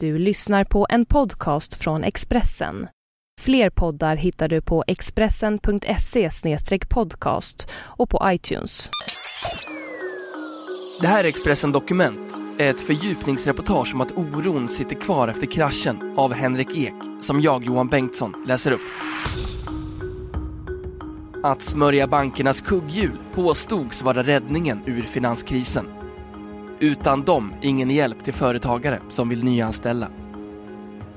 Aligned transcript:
Du 0.00 0.18
lyssnar 0.18 0.64
på 0.64 0.86
en 0.90 1.06
podcast 1.06 1.74
från 1.74 2.04
Expressen. 2.04 2.88
Fler 3.40 3.70
poddar 3.70 4.16
hittar 4.16 4.48
du 4.48 4.60
på 4.60 4.84
expressen.se 4.86 6.30
podcast 6.88 7.68
och 7.74 8.10
på 8.10 8.20
iTunes. 8.24 8.90
Det 11.00 11.06
här 11.06 11.24
är 11.24 11.28
Expressen 11.28 11.72
Dokument, 11.72 12.34
ett 12.58 12.80
fördjupningsreportage 12.80 13.94
om 13.94 14.00
att 14.00 14.12
oron 14.12 14.68
sitter 14.68 14.96
kvar 14.96 15.28
efter 15.28 15.46
kraschen 15.46 16.14
av 16.16 16.32
Henrik 16.32 16.76
Ek, 16.76 16.94
som 17.20 17.40
jag, 17.40 17.64
Johan 17.64 17.88
Bengtsson, 17.88 18.44
läser 18.46 18.72
upp. 18.72 18.80
Att 21.42 21.62
smörja 21.62 22.06
bankernas 22.06 22.60
kugghjul 22.60 23.18
påstods 23.34 24.02
vara 24.02 24.22
räddningen 24.22 24.80
ur 24.86 25.02
finanskrisen. 25.02 25.95
Utan 26.80 27.22
dem 27.22 27.54
ingen 27.62 27.90
hjälp 27.90 28.24
till 28.24 28.34
företagare 28.34 29.00
som 29.08 29.28
vill 29.28 29.44
nyanställa. 29.44 30.08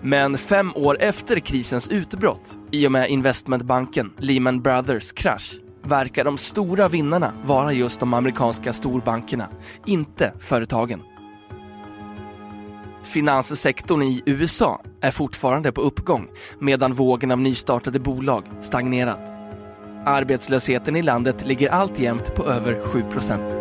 Men 0.02 0.38
fem 0.38 0.72
år 0.76 0.98
efter 1.00 1.40
krisens 1.40 1.88
utbrott, 1.88 2.58
i 2.72 2.88
och 2.88 2.92
med 2.92 3.10
investmentbanken 3.10 4.12
Lehman 4.18 4.62
Brothers 4.62 5.12
krasch, 5.12 5.54
verkar 5.84 6.26
de 6.26 6.38
stora 6.38 6.88
vinnarna 6.88 7.34
vara 7.46 7.74
just 7.74 8.00
de 8.00 8.14
amerikanska 8.14 8.74
storbankerna, 8.74 9.48
inte 9.86 10.34
företagen. 10.40 11.02
Finanssektorn 13.04 14.02
i 14.02 14.24
USA 14.26 14.82
är 15.02 15.12
fortfarande 15.12 15.72
på 15.72 15.82
uppgång 15.82 16.28
medan 16.60 16.94
vågen 16.94 17.32
av 17.32 17.40
nystartade 17.40 18.00
bolag 18.00 18.44
stagnerat. 18.62 19.22
Arbetslösheten 20.06 20.96
i 20.96 21.02
landet 21.02 21.46
ligger 21.46 21.70
alltjämt 21.70 22.36
på 22.36 22.46
över 22.46 22.82
7 22.82 23.04
procent. 23.12 23.59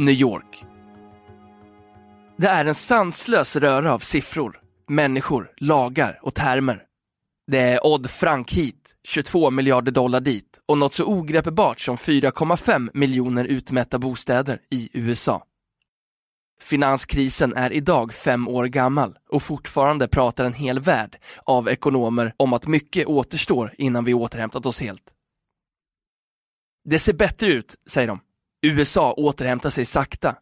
New 0.00 0.14
York. 0.14 0.64
Det 2.36 2.48
är 2.48 2.64
en 2.64 2.74
sanslös 2.74 3.56
röra 3.56 3.94
av 3.94 3.98
siffror, 3.98 4.60
människor, 4.88 5.52
lagar 5.56 6.18
och 6.22 6.34
termer. 6.34 6.82
Det 7.46 7.58
är 7.58 7.86
Odd 7.86 8.10
Frank 8.10 8.52
hit, 8.52 8.94
22 9.04 9.50
miljarder 9.50 9.92
dollar 9.92 10.20
dit 10.20 10.60
och 10.66 10.78
något 10.78 10.94
så 10.94 11.04
ogreppbart 11.04 11.80
som 11.80 11.96
4,5 11.96 12.90
miljoner 12.94 13.44
utmätta 13.44 13.98
bostäder 13.98 14.60
i 14.70 14.90
USA. 14.92 15.44
Finanskrisen 16.60 17.54
är 17.54 17.72
idag 17.72 18.12
fem 18.12 18.48
år 18.48 18.64
gammal 18.64 19.18
och 19.28 19.42
fortfarande 19.42 20.08
pratar 20.08 20.44
en 20.44 20.54
hel 20.54 20.80
värld 20.80 21.18
av 21.44 21.68
ekonomer 21.68 22.34
om 22.36 22.52
att 22.52 22.66
mycket 22.66 23.06
återstår 23.06 23.74
innan 23.78 24.04
vi 24.04 24.14
återhämtat 24.14 24.66
oss 24.66 24.80
helt. 24.80 25.04
Det 26.84 26.98
ser 26.98 27.14
bättre 27.14 27.52
ut, 27.52 27.74
säger 27.86 28.08
de. 28.08 28.20
USA 28.62 29.12
återhämtar 29.12 29.70
sig 29.70 29.84
sakta. 29.84 30.36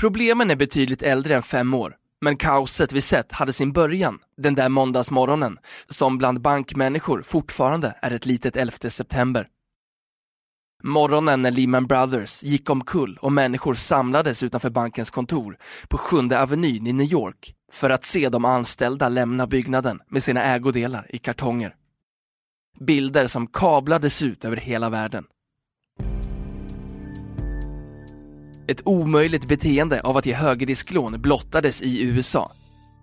Problemen 0.00 0.50
är 0.50 0.56
betydligt 0.56 1.02
äldre 1.02 1.36
än 1.36 1.42
fem 1.42 1.74
år, 1.74 1.96
men 2.20 2.36
kaoset 2.36 2.92
vi 2.92 3.00
sett 3.00 3.32
hade 3.32 3.52
sin 3.52 3.72
början 3.72 4.18
den 4.36 4.54
där 4.54 4.68
måndagsmorgonen 4.68 5.58
som 5.88 6.18
bland 6.18 6.40
bankmänniskor 6.40 7.22
fortfarande 7.22 7.98
är 8.02 8.10
ett 8.10 8.26
litet 8.26 8.56
11 8.56 8.90
september. 8.90 9.48
Morgonen 10.82 11.42
när 11.42 11.50
Lehman 11.50 11.86
Brothers 11.86 12.42
gick 12.42 12.70
omkull 12.70 13.18
och 13.20 13.32
människor 13.32 13.74
samlades 13.74 14.42
utanför 14.42 14.70
bankens 14.70 15.10
kontor 15.10 15.58
på 15.88 15.98
Sjunde 15.98 16.42
Avenyn 16.42 16.86
i 16.86 16.92
New 16.92 17.12
York 17.12 17.54
för 17.72 17.90
att 17.90 18.04
se 18.04 18.28
de 18.28 18.44
anställda 18.44 19.08
lämna 19.08 19.46
byggnaden 19.46 20.00
med 20.08 20.22
sina 20.22 20.42
ägodelar 20.42 21.06
i 21.08 21.18
kartonger. 21.18 21.74
Bilder 22.80 23.26
som 23.26 23.46
kablades 23.46 24.22
ut 24.22 24.44
över 24.44 24.56
hela 24.56 24.90
världen. 24.90 25.24
Ett 28.68 28.82
omöjligt 28.84 29.48
beteende 29.48 30.00
av 30.00 30.16
att 30.16 30.26
ge 30.26 30.34
högrisklån 30.34 31.22
blottades 31.22 31.82
i 31.82 32.02
USA 32.02 32.50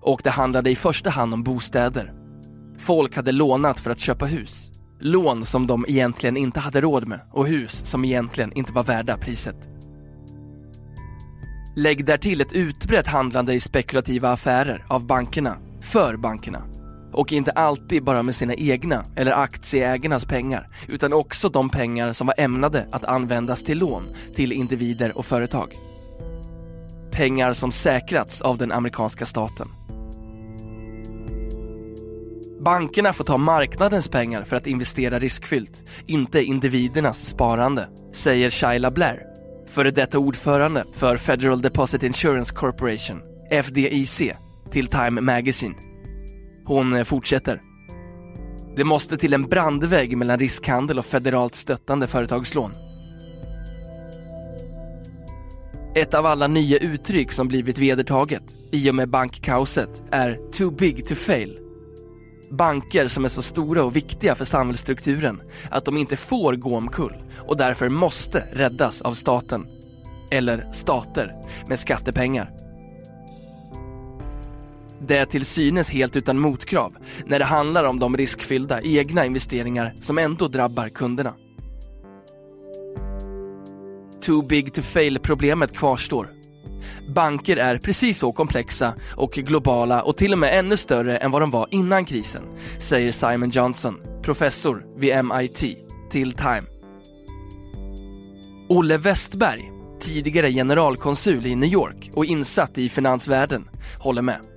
och 0.01 0.21
det 0.23 0.29
handlade 0.29 0.69
i 0.71 0.75
första 0.75 1.09
hand 1.09 1.33
om 1.33 1.43
bostäder. 1.43 2.13
Folk 2.77 3.15
hade 3.15 3.31
lånat 3.31 3.79
för 3.79 3.91
att 3.91 3.99
köpa 3.99 4.25
hus. 4.25 4.71
Lån 4.99 5.45
som 5.45 5.67
de 5.67 5.85
egentligen 5.87 6.37
inte 6.37 6.59
hade 6.59 6.81
råd 6.81 7.07
med 7.07 7.19
och 7.31 7.47
hus 7.47 7.85
som 7.85 8.05
egentligen 8.05 8.53
inte 8.53 8.73
var 8.73 8.83
värda 8.83 9.17
priset. 9.17 9.69
Lägg 11.75 12.05
därtill 12.05 12.41
ett 12.41 12.53
utbrett 12.53 13.07
handlande 13.07 13.53
i 13.53 13.59
spekulativa 13.59 14.29
affärer 14.29 14.85
av 14.89 15.05
bankerna, 15.05 15.57
för 15.81 16.17
bankerna 16.17 16.63
och 17.13 17.33
inte 17.33 17.51
alltid 17.51 18.03
bara 18.03 18.23
med 18.23 18.35
sina 18.35 18.53
egna 18.53 19.03
eller 19.15 19.31
aktieägarnas 19.31 20.25
pengar 20.25 20.69
utan 20.87 21.13
också 21.13 21.49
de 21.49 21.69
pengar 21.69 22.13
som 22.13 22.27
var 22.27 22.35
ämnade 22.37 22.87
att 22.91 23.05
användas 23.05 23.63
till 23.63 23.79
lån 23.79 24.09
till 24.35 24.51
individer 24.51 25.17
och 25.17 25.25
företag. 25.25 25.73
Pengar 27.11 27.53
som 27.53 27.71
säkrats 27.71 28.41
av 28.41 28.57
den 28.57 28.71
amerikanska 28.71 29.25
staten. 29.25 29.67
Bankerna 32.65 33.13
får 33.13 33.23
ta 33.23 33.37
marknadens 33.37 34.07
pengar 34.07 34.43
för 34.43 34.55
att 34.55 34.67
investera 34.67 35.19
riskfyllt, 35.19 35.83
inte 36.05 36.43
individernas 36.43 37.25
sparande, 37.25 37.87
säger 38.13 38.49
Shaila 38.49 38.91
Blair, 38.91 39.19
före 39.67 39.91
detta 39.91 40.19
ordförande 40.19 40.83
för 40.95 41.17
Federal 41.17 41.61
Deposit 41.61 42.03
Insurance 42.03 42.55
Corporation, 42.55 43.21
FDIC, 43.51 44.21
till 44.71 44.87
Time 44.87 45.21
Magazine. 45.21 45.92
Hon 46.65 46.93
eh, 46.93 47.03
fortsätter. 47.03 47.61
Det 48.75 48.83
måste 48.83 49.17
till 49.17 49.33
en 49.33 49.47
brandvägg 49.47 50.17
mellan 50.17 50.39
riskhandel 50.39 50.99
och 50.99 51.05
federalt 51.05 51.55
stöttande 51.55 52.07
företagslån. 52.07 52.71
Ett 55.95 56.13
av 56.13 56.25
alla 56.25 56.47
nya 56.47 56.77
uttryck 56.77 57.31
som 57.31 57.47
blivit 57.47 57.79
vedertaget 57.79 58.43
i 58.71 58.89
och 58.91 58.95
med 58.95 59.09
bankkaoset 59.09 60.03
är 60.11 60.51
“too 60.51 60.71
big 60.71 61.05
to 61.05 61.15
fail”. 61.15 61.59
Banker 62.51 63.07
som 63.07 63.25
är 63.25 63.29
så 63.29 63.41
stora 63.41 63.83
och 63.83 63.95
viktiga 63.95 64.35
för 64.35 64.45
samhällsstrukturen 64.45 65.41
att 65.69 65.85
de 65.85 65.97
inte 65.97 66.15
får 66.15 66.55
gå 66.55 66.77
omkull 66.77 67.23
och 67.47 67.57
därför 67.57 67.89
måste 67.89 68.43
räddas 68.51 69.01
av 69.01 69.13
staten. 69.13 69.65
Eller 70.31 70.69
stater 70.71 71.35
med 71.67 71.79
skattepengar. 71.79 72.49
Det 75.07 75.17
är 75.17 75.25
till 75.25 75.45
synes 75.45 75.89
helt 75.89 76.15
utan 76.15 76.39
motkrav 76.39 76.95
när 77.25 77.39
det 77.39 77.45
handlar 77.45 77.83
om 77.83 77.99
de 77.99 78.17
riskfyllda 78.17 78.81
egna 78.81 79.25
investeringar 79.25 79.93
som 79.95 80.17
ändå 80.17 80.47
drabbar 80.47 80.89
kunderna. 80.89 81.33
Too 84.21 84.41
big 84.41 84.73
to 84.73 84.81
fail-problemet 84.81 85.77
kvarstår. 85.77 86.29
Banker 87.15 87.57
är 87.57 87.77
precis 87.77 88.17
så 88.17 88.31
komplexa 88.31 88.93
och 89.15 89.31
globala 89.31 90.01
och 90.01 90.17
till 90.17 90.33
och 90.33 90.39
med 90.39 90.59
ännu 90.59 90.77
större 90.77 91.17
än 91.17 91.31
vad 91.31 91.41
de 91.41 91.51
var 91.51 91.67
innan 91.71 92.05
krisen, 92.05 92.43
säger 92.79 93.11
Simon 93.11 93.49
Johnson, 93.49 93.95
professor 94.21 94.85
vid 94.97 95.25
MIT, 95.25 95.77
till 96.11 96.33
Time. 96.33 96.63
Olle 98.69 98.97
Westberg, 98.97 99.71
tidigare 100.01 100.51
generalkonsul 100.51 101.45
i 101.45 101.55
New 101.55 101.69
York 101.69 102.11
och 102.13 102.25
insatt 102.25 102.77
i 102.77 102.89
finansvärlden, 102.89 103.69
håller 103.99 104.21
med. 104.21 104.52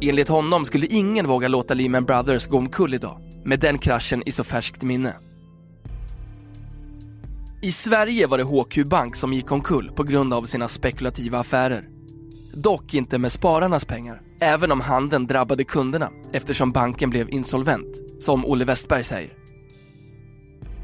Enligt 0.00 0.28
honom 0.28 0.64
skulle 0.64 0.86
ingen 0.86 1.26
våga 1.26 1.48
låta 1.48 1.74
Lehman 1.74 2.04
Brothers 2.04 2.46
gå 2.46 2.58
omkull 2.58 2.94
idag, 2.94 3.20
med 3.44 3.60
den 3.60 3.78
kraschen 3.78 4.22
i 4.26 4.32
så 4.32 4.44
färskt 4.44 4.82
minne. 4.82 5.14
I 7.62 7.72
Sverige 7.72 8.26
var 8.26 8.38
det 8.38 8.44
HQ 8.44 8.88
Bank 8.88 9.16
som 9.16 9.32
gick 9.32 9.52
omkull 9.52 9.90
på 9.96 10.02
grund 10.02 10.34
av 10.34 10.44
sina 10.44 10.68
spekulativa 10.68 11.38
affärer. 11.38 11.88
Dock 12.54 12.94
inte 12.94 13.18
med 13.18 13.32
spararnas 13.32 13.84
pengar, 13.84 14.20
även 14.40 14.72
om 14.72 14.80
handeln 14.80 15.26
drabbade 15.26 15.64
kunderna 15.64 16.10
eftersom 16.32 16.72
banken 16.72 17.10
blev 17.10 17.30
insolvent, 17.30 18.22
som 18.22 18.46
Olle 18.46 18.64
Westberg 18.64 19.04
säger. 19.04 19.32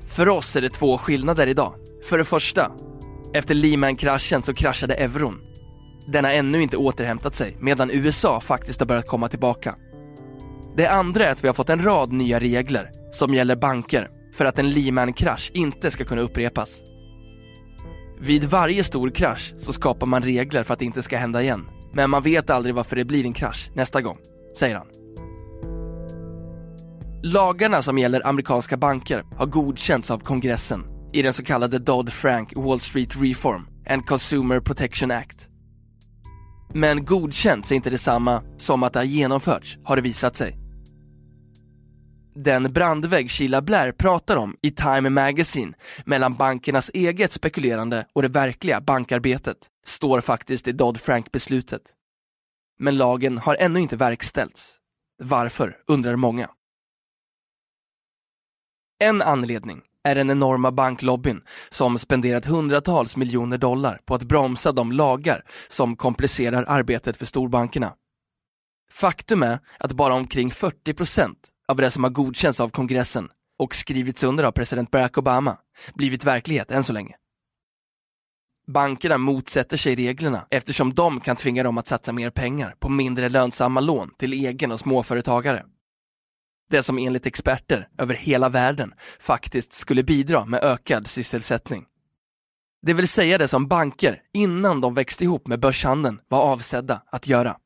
För 0.08 0.28
oss 0.28 0.56
är 0.56 0.60
det 0.60 0.70
två 0.70 0.98
skillnader 0.98 1.46
idag. 1.46 1.74
För 2.08 2.18
det 2.18 2.24
första, 2.24 2.72
efter 3.34 3.54
Lehman-kraschen 3.54 4.42
så 4.42 4.54
kraschade 4.54 4.94
euron 4.94 5.40
den 6.06 6.24
har 6.24 6.32
ännu 6.32 6.62
inte 6.62 6.76
återhämtat 6.76 7.34
sig 7.34 7.56
medan 7.60 7.90
USA 7.90 8.40
faktiskt 8.40 8.80
har 8.80 8.86
börjat 8.86 9.06
komma 9.06 9.28
tillbaka. 9.28 9.74
Det 10.76 10.86
andra 10.86 11.24
är 11.26 11.32
att 11.32 11.44
vi 11.44 11.48
har 11.48 11.54
fått 11.54 11.70
en 11.70 11.84
rad 11.84 12.12
nya 12.12 12.40
regler 12.40 12.90
som 13.12 13.34
gäller 13.34 13.56
banker 13.56 14.08
för 14.34 14.44
att 14.44 14.58
en 14.58 14.70
Lehman-krasch 14.70 15.50
inte 15.54 15.90
ska 15.90 16.04
kunna 16.04 16.22
upprepas. 16.22 16.82
Vid 18.20 18.44
varje 18.44 18.84
stor 18.84 19.10
krasch 19.10 19.54
så 19.56 19.72
skapar 19.72 20.06
man 20.06 20.22
regler 20.22 20.64
för 20.64 20.72
att 20.72 20.78
det 20.78 20.84
inte 20.84 21.02
ska 21.02 21.16
hända 21.16 21.42
igen. 21.42 21.68
Men 21.94 22.10
man 22.10 22.22
vet 22.22 22.50
aldrig 22.50 22.74
varför 22.74 22.96
det 22.96 23.04
blir 23.04 23.24
en 23.24 23.32
krasch 23.32 23.70
nästa 23.74 24.00
gång, 24.00 24.18
säger 24.58 24.76
han. 24.76 24.86
Lagarna 27.22 27.82
som 27.82 27.98
gäller 27.98 28.26
amerikanska 28.26 28.76
banker 28.76 29.24
har 29.36 29.46
godkänts 29.46 30.10
av 30.10 30.18
kongressen 30.18 30.84
i 31.12 31.22
den 31.22 31.32
så 31.32 31.44
kallade 31.44 31.78
Dodd-Frank 31.78 32.52
Wall 32.56 32.80
Street 32.80 33.16
Reform 33.16 33.66
and 33.88 34.06
Consumer 34.06 34.60
Protection 34.60 35.10
Act. 35.10 35.51
Men 36.74 37.04
godkänts 37.04 37.72
är 37.72 37.76
inte 37.76 37.90
detsamma 37.90 38.42
som 38.56 38.82
att 38.82 38.92
det 38.92 38.98
har 38.98 39.04
genomförts, 39.04 39.78
har 39.84 39.96
det 39.96 40.02
visat 40.02 40.36
sig. 40.36 40.58
Den 42.34 42.72
brandvägg 42.72 43.30
Sheila 43.30 43.62
Blair 43.62 43.92
pratar 43.92 44.36
om 44.36 44.56
i 44.62 44.70
Time 44.70 45.10
Magazine 45.10 45.72
mellan 46.04 46.34
bankernas 46.34 46.90
eget 46.94 47.32
spekulerande 47.32 48.06
och 48.12 48.22
det 48.22 48.28
verkliga 48.28 48.80
bankarbetet 48.80 49.56
står 49.86 50.20
faktiskt 50.20 50.68
i 50.68 50.72
Dodd-Frank-beslutet. 50.72 51.82
Men 52.78 52.96
lagen 52.96 53.38
har 53.38 53.56
ännu 53.60 53.80
inte 53.80 53.96
verkställts. 53.96 54.76
Varför, 55.22 55.76
undrar 55.86 56.16
många. 56.16 56.48
En 58.98 59.22
anledning 59.22 59.82
är 60.04 60.14
den 60.14 60.30
enorma 60.30 60.72
banklobbyn 60.72 61.42
som 61.70 61.98
spenderat 61.98 62.44
hundratals 62.44 63.16
miljoner 63.16 63.58
dollar 63.58 64.00
på 64.04 64.14
att 64.14 64.22
bromsa 64.22 64.72
de 64.72 64.92
lagar 64.92 65.44
som 65.68 65.96
komplicerar 65.96 66.64
arbetet 66.68 67.16
för 67.16 67.26
storbankerna. 67.26 67.92
Faktum 68.92 69.42
är 69.42 69.58
att 69.78 69.92
bara 69.92 70.14
omkring 70.14 70.50
40 70.50 70.94
procent 70.94 71.38
av 71.68 71.76
det 71.76 71.90
som 71.90 72.04
har 72.04 72.10
godkänts 72.10 72.60
av 72.60 72.68
kongressen 72.68 73.28
och 73.58 73.74
skrivits 73.74 74.24
under 74.24 74.44
av 74.44 74.52
president 74.52 74.90
Barack 74.90 75.18
Obama 75.18 75.56
blivit 75.94 76.24
verklighet 76.24 76.70
än 76.70 76.84
så 76.84 76.92
länge. 76.92 77.14
Bankerna 78.66 79.18
motsätter 79.18 79.76
sig 79.76 79.94
reglerna 79.94 80.46
eftersom 80.50 80.94
de 80.94 81.20
kan 81.20 81.36
tvinga 81.36 81.62
dem 81.62 81.78
att 81.78 81.88
satsa 81.88 82.12
mer 82.12 82.30
pengar 82.30 82.74
på 82.80 82.88
mindre 82.88 83.28
lönsamma 83.28 83.80
lån 83.80 84.10
till 84.18 84.32
egen 84.32 84.72
och 84.72 84.80
småföretagare. 84.80 85.64
Det 86.72 86.82
som 86.82 86.98
enligt 86.98 87.26
experter 87.26 87.88
över 87.98 88.14
hela 88.14 88.48
världen 88.48 88.92
faktiskt 89.20 89.72
skulle 89.72 90.02
bidra 90.02 90.44
med 90.44 90.64
ökad 90.64 91.06
sysselsättning. 91.06 91.84
Det 92.82 92.92
vill 92.92 93.08
säga 93.08 93.38
det 93.38 93.48
som 93.48 93.68
banker, 93.68 94.20
innan 94.34 94.80
de 94.80 94.94
växte 94.94 95.24
ihop 95.24 95.46
med 95.46 95.60
börshandeln, 95.60 96.20
var 96.28 96.42
avsedda 96.42 97.02
att 97.06 97.26
göra. 97.26 97.56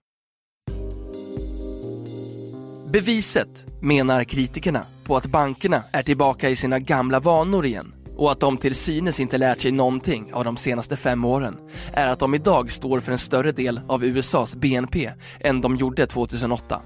Beviset, 2.92 3.66
menar 3.80 4.24
kritikerna, 4.24 4.86
på 5.04 5.16
att 5.16 5.26
bankerna 5.26 5.82
är 5.92 6.02
tillbaka 6.02 6.50
i 6.50 6.56
sina 6.56 6.78
gamla 6.78 7.20
vanor 7.20 7.66
igen 7.66 7.94
och 8.16 8.32
att 8.32 8.40
de 8.40 8.56
till 8.56 8.74
synes 8.74 9.20
inte 9.20 9.38
lärt 9.38 9.60
sig 9.60 9.72
någonting 9.72 10.34
av 10.34 10.44
de 10.44 10.56
senaste 10.56 10.96
fem 10.96 11.24
åren 11.24 11.56
är 11.92 12.08
att 12.08 12.18
de 12.18 12.34
idag 12.34 12.72
står 12.72 13.00
för 13.00 13.12
en 13.12 13.18
större 13.18 13.52
del 13.52 13.80
av 13.88 14.04
USAs 14.04 14.56
BNP 14.56 15.10
än 15.40 15.60
de 15.60 15.76
gjorde 15.76 16.06
2008. 16.06 16.82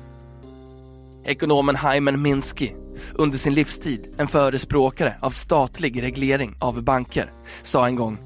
Ekonomen 1.25 1.77
Hyman 1.77 2.23
Minsky, 2.23 2.71
under 3.15 3.39
sin 3.39 3.55
livstid 3.55 4.15
en 4.19 4.29
förespråkare 4.29 5.17
av 5.21 5.31
statlig 5.31 6.03
reglering 6.03 6.57
av 6.61 6.83
banker, 6.83 7.33
sa 7.63 7.87
en 7.87 7.97
gång 7.97 8.19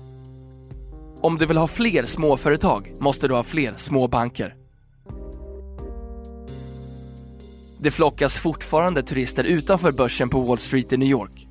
Om 1.21 1.39
du 1.39 1.47
vill 1.47 1.57
ha 1.57 1.67
fler 1.67 2.07
småföretag 2.07 2.93
måste 3.01 3.29
du 3.29 3.35
ha 3.35 3.43
fler 3.43 3.75
små 3.77 4.09
banker. 4.09 4.55
Det 7.79 7.91
flockas 7.91 8.39
fortfarande 8.39 9.03
turister 9.03 9.45
utanför 9.45 9.93
börsen 9.93 10.29
på 10.29 10.41
Wall 10.41 10.59
Street 10.59 10.93
i 10.93 10.97
New 10.97 11.09
York. 11.09 11.49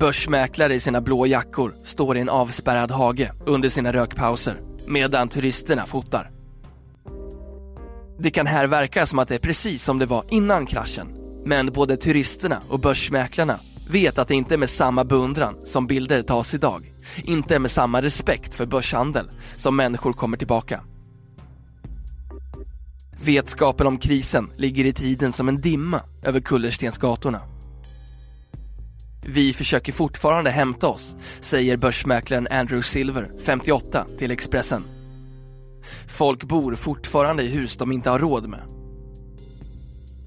Börsmäklare 0.00 0.74
i 0.74 0.80
sina 0.80 1.00
blå 1.00 1.26
jackor 1.26 1.74
står 1.84 2.16
i 2.16 2.20
en 2.20 2.28
avspärrad 2.28 2.90
hage 2.90 3.32
under 3.46 3.68
sina 3.68 3.92
rökpauser 3.92 4.56
medan 4.86 5.28
turisterna 5.28 5.86
fotar. 5.86 6.33
Det 8.18 8.30
kan 8.30 8.46
här 8.46 8.66
verka 8.66 9.06
som 9.06 9.18
att 9.18 9.28
det 9.28 9.34
är 9.34 9.38
precis 9.38 9.84
som 9.84 9.98
det 9.98 10.06
var 10.06 10.24
innan 10.28 10.66
kraschen. 10.66 11.08
Men 11.44 11.72
både 11.72 11.96
turisterna 11.96 12.60
och 12.68 12.80
börsmäklarna 12.80 13.60
vet 13.90 14.18
att 14.18 14.28
det 14.28 14.34
inte 14.34 14.54
är 14.54 14.58
med 14.58 14.70
samma 14.70 15.04
beundran 15.04 15.56
som 15.66 15.86
bilder 15.86 16.22
tas 16.22 16.54
idag. 16.54 16.92
Inte 17.16 17.58
med 17.58 17.70
samma 17.70 18.02
respekt 18.02 18.54
för 18.54 18.66
börshandel 18.66 19.30
som 19.56 19.76
människor 19.76 20.12
kommer 20.12 20.36
tillbaka. 20.36 20.80
Vetskapen 23.22 23.86
om 23.86 23.98
krisen 23.98 24.50
ligger 24.56 24.84
i 24.84 24.92
tiden 24.92 25.32
som 25.32 25.48
en 25.48 25.60
dimma 25.60 26.00
över 26.22 26.40
kullerstensgatorna. 26.40 27.40
Vi 29.26 29.52
försöker 29.52 29.92
fortfarande 29.92 30.50
hämta 30.50 30.88
oss, 30.88 31.16
säger 31.40 31.76
börsmäklaren 31.76 32.48
Andrew 32.50 32.82
Silver, 32.82 33.30
58, 33.44 34.06
till 34.18 34.30
Expressen. 34.30 34.84
Folk 36.08 36.44
bor 36.44 36.74
fortfarande 36.74 37.42
i 37.42 37.48
hus 37.48 37.76
de 37.76 37.92
inte 37.92 38.10
har 38.10 38.18
råd 38.18 38.48
med. 38.48 38.60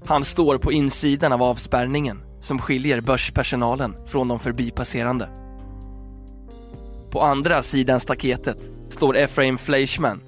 Han 0.06 0.24
står 0.24 0.58
på 0.58 0.72
insidan 0.72 1.32
av 1.32 1.42
avspärrningen 1.42 2.20
som 2.40 2.58
skiljer 2.58 3.00
börspersonalen 3.00 3.94
från 4.06 4.28
de 4.28 4.38
förbipasserande. 4.38 5.28
På 7.10 7.20
andra 7.20 7.62
sidan 7.62 8.00
staketet 8.00 8.70
står 8.90 9.16
Efraim 9.16 9.58
Fleischman, 9.58 10.20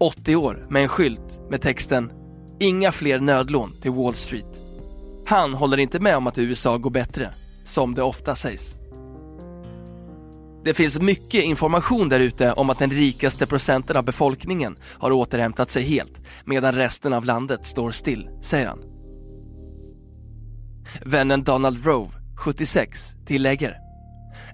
80 0.00 0.36
år, 0.36 0.66
med 0.68 0.82
en 0.82 0.88
skylt 0.88 1.40
med 1.50 1.62
texten 1.62 2.12
“Inga 2.60 2.92
fler 2.92 3.20
nödlån 3.20 3.72
till 3.82 3.90
Wall 3.90 4.14
Street”. 4.14 4.60
Han 5.26 5.54
håller 5.54 5.78
inte 5.78 6.00
med 6.00 6.16
om 6.16 6.26
att 6.26 6.38
USA 6.38 6.76
går 6.78 6.90
bättre, 6.90 7.30
som 7.64 7.94
det 7.94 8.02
ofta 8.02 8.34
sägs. 8.34 8.74
Det 10.66 10.74
finns 10.74 11.00
mycket 11.00 11.44
information 11.44 12.08
där 12.08 12.20
ute 12.20 12.52
om 12.52 12.70
att 12.70 12.78
den 12.78 12.90
rikaste 12.90 13.46
procenten 13.46 13.96
av 13.96 14.04
befolkningen 14.04 14.76
har 14.82 15.12
återhämtat 15.12 15.70
sig 15.70 15.82
helt 15.82 16.20
medan 16.44 16.74
resten 16.74 17.12
av 17.12 17.24
landet 17.24 17.66
står 17.66 17.90
still, 17.90 18.28
säger 18.42 18.66
han. 18.66 18.78
Vännen 21.04 21.44
Donald 21.44 21.86
Rove, 21.86 22.10
76, 22.36 23.12
tillägger 23.26 23.76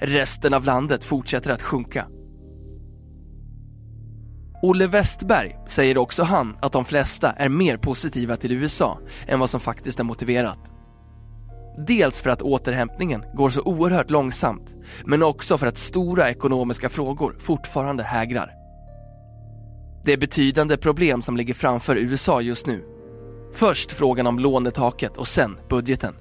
Resten 0.01 0.55
av 0.55 0.65
landet 0.65 1.05
fortsätter 1.05 1.51
att 1.51 1.63
sjunka. 1.63 2.07
Olle 4.63 4.87
Westberg 4.87 5.57
säger 5.69 5.99
också 5.99 6.23
han 6.23 6.57
att 6.61 6.73
de 6.73 6.85
flesta 6.85 7.33
är 7.33 7.49
mer 7.49 7.77
positiva 7.77 8.37
till 8.37 8.53
USA 8.53 8.99
än 9.27 9.41
vad 9.41 9.51
som 9.51 9.61
faktiskt 9.61 10.01
är 10.01 10.05
motiverat. 10.05 10.72
Dels 11.77 12.21
för 12.21 12.31
att 12.31 12.43
återhämtningen 12.43 13.25
går 13.35 13.51
så 13.51 13.63
oerhört 13.63 14.11
långsamt, 14.11 14.75
men 15.05 15.23
också 15.23 15.59
för 15.59 15.67
att 15.67 15.79
stora 15.79 16.31
ekonomiska 16.31 16.89
frågor 16.89 17.37
fortfarande 17.39 18.03
hägrar. 18.03 18.51
Det 20.05 20.13
är 20.13 20.17
betydande 20.17 20.77
problem 20.77 21.23
som 21.23 21.37
ligger 21.37 21.55
framför 21.55 21.97
USA 21.97 22.41
just 22.41 22.67
nu. 22.67 22.85
Först 23.53 23.93
frågan 23.93 24.27
om 24.27 24.39
lånetaket 24.39 25.17
och 25.17 25.29
sen 25.29 25.59
budgeten. 25.69 26.15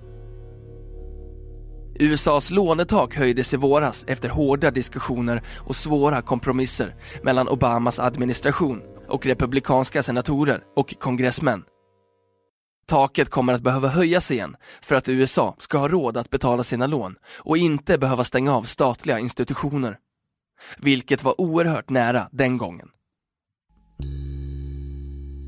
USAs 2.00 2.52
lånetak 2.52 3.16
höjdes 3.16 3.54
i 3.54 3.58
våras 3.58 4.06
efter 4.08 4.30
hårda 4.30 4.72
diskussioner 4.72 5.42
och 5.58 5.76
svåra 5.76 6.22
kompromisser 6.22 6.96
mellan 7.24 7.48
Obamas 7.48 8.00
administration 8.00 8.82
och 9.08 9.26
republikanska 9.26 10.04
senatorer 10.04 10.64
och 10.76 11.00
kongressmän. 11.00 11.64
Taket 12.92 13.30
kommer 13.30 13.54
att 13.54 13.62
behöva 13.62 13.88
höjas 13.88 14.32
igen 14.32 14.56
för 14.82 14.96
att 14.96 15.10
USA 15.10 15.56
ska 15.60 15.78
ha 15.78 15.88
råd 15.88 16.18
att 16.18 16.30
betala 16.30 16.64
sina 16.64 16.88
lån 16.88 17.16
och 17.38 17.58
inte 17.58 17.98
behöva 17.98 18.24
stänga 18.24 18.56
av 18.56 18.64
statliga 18.64 19.20
institutioner. 19.20 19.98
Vilket 20.78 21.24
var 21.24 21.42
oerhört 21.42 21.90
nära 21.90 22.28
den 22.32 22.58
gången. 22.58 22.90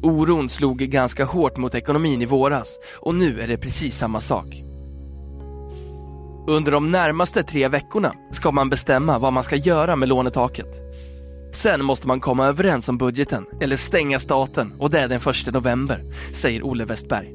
Oron 0.04 0.50
slog 0.50 0.78
ganska 0.78 1.26
hårt 1.26 1.58
mot 1.58 1.76
ekonomin 1.76 2.22
i 2.22 2.26
våras 2.26 2.80
och 3.00 3.16
nu 3.16 3.40
är 3.40 3.48
det 3.48 3.58
precis 3.58 3.98
samma 3.98 4.20
sak. 4.20 4.62
Under 6.48 6.72
de 6.72 6.92
närmaste 6.92 7.44
tre 7.44 7.68
veckorna 7.68 8.14
ska 8.32 8.52
man 8.52 8.70
bestämma 8.70 9.20
vad 9.20 9.34
man 9.34 9.44
ska 9.44 9.56
göra 9.56 9.96
med 9.96 10.10
lånetaket. 10.10 10.82
Sen 11.54 11.86
måste 11.86 12.08
man 12.08 12.20
komma 12.20 12.46
överens 12.46 12.90
om 12.90 12.98
budgeten 12.98 13.46
eller 13.62 13.76
stänga 13.76 14.20
staten 14.20 14.74
och 14.80 14.90
det 14.90 15.00
är 15.00 15.08
den 15.08 15.20
1 15.48 15.54
november, 15.54 16.04
säger 16.34 16.64
Olle 16.64 16.86
Westberg. 16.86 17.34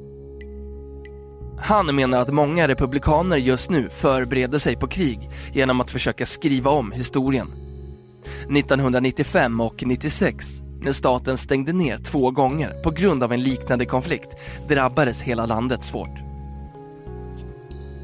Han 1.61 1.95
menar 1.97 2.19
att 2.19 2.35
många 2.35 2.69
republikaner 2.69 3.37
just 3.37 3.71
nu 3.71 3.89
förbereder 3.91 4.59
sig 4.59 4.77
på 4.77 4.87
krig 4.87 5.31
genom 5.53 5.81
att 5.81 5.91
försöka 5.91 6.27
skriva 6.27 6.71
om 6.71 6.93
historien. 6.93 7.49
1995 8.57 9.61
och 9.61 9.83
96, 9.87 10.47
när 10.81 10.93
staten 10.93 11.37
stängde 11.37 11.73
ner 11.73 11.99
två 11.99 12.31
gånger 12.31 12.83
på 12.83 12.91
grund 12.91 13.23
av 13.23 13.33
en 13.33 13.43
liknande 13.43 13.87
konflikt, 13.87 14.29
drabbades 14.69 15.23
hela 15.23 15.47
landet 15.47 15.85
svårt. 15.85 16.19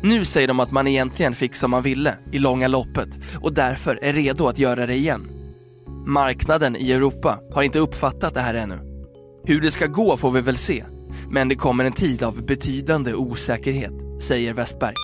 Nu 0.03 0.25
säger 0.25 0.49
de 0.49 0.61
att 0.61 0.71
man 0.71 0.87
egentligen 0.87 1.35
fick 1.35 1.55
som 1.55 1.71
man 1.71 1.83
ville 1.83 2.15
i 2.33 2.39
långa 2.39 2.69
loppet 2.69 3.09
och 3.43 3.53
därför 3.53 3.99
är 4.03 4.13
redo 4.13 4.47
att 4.47 4.59
göra 4.59 4.87
det 4.87 4.95
igen. 4.95 5.34
Marknaden 6.07 6.77
i 6.77 6.93
Europa 6.93 7.39
har 7.51 7.63
inte 7.63 7.79
uppfattat 7.79 8.35
det 8.35 8.41
här 8.41 8.55
ännu. 8.55 8.79
Hur 9.45 9.61
det 9.61 9.71
ska 9.71 9.87
gå 9.87 10.17
får 10.17 10.31
vi 10.31 10.41
väl 10.41 10.57
se, 10.57 10.85
men 11.31 11.49
det 11.49 11.55
kommer 11.55 11.85
en 11.85 11.93
tid 11.93 12.23
av 12.23 12.47
betydande 12.47 13.15
osäkerhet, 13.15 13.93
säger 14.23 14.55
Westberg. 14.55 14.95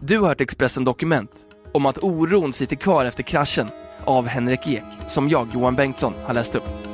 Du 0.00 0.18
har 0.18 0.28
hört 0.28 0.40
Expressen 0.40 0.84
Dokument 0.84 1.30
om 1.74 1.86
att 1.86 1.98
oron 1.98 2.52
sitter 2.52 2.76
kvar 2.76 3.04
efter 3.04 3.22
kraschen 3.22 3.68
av 4.04 4.26
Henrik 4.26 4.68
Ek, 4.68 4.84
som 5.08 5.28
jag, 5.28 5.48
Johan 5.54 5.76
Bengtsson, 5.76 6.12
har 6.26 6.34
läst 6.34 6.54
upp. 6.54 6.93